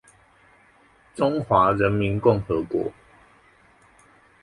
[1.13, 2.91] 中華人民共和國